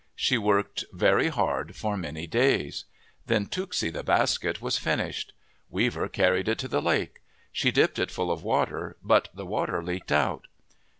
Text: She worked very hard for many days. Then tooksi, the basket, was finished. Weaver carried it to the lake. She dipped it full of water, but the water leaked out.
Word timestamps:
She 0.15 0.35
worked 0.35 0.83
very 0.91 1.27
hard 1.27 1.75
for 1.75 1.95
many 1.95 2.25
days. 2.25 2.85
Then 3.27 3.45
tooksi, 3.45 3.93
the 3.93 4.01
basket, 4.03 4.59
was 4.59 4.79
finished. 4.79 5.31
Weaver 5.69 6.07
carried 6.09 6.47
it 6.47 6.57
to 6.57 6.67
the 6.67 6.81
lake. 6.81 7.21
She 7.51 7.69
dipped 7.69 7.99
it 7.99 8.09
full 8.09 8.31
of 8.31 8.41
water, 8.41 8.97
but 9.03 9.29
the 9.31 9.45
water 9.45 9.83
leaked 9.83 10.11
out. 10.11 10.47